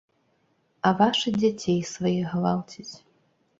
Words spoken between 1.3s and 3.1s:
дзяцей сваіх гвалцяць.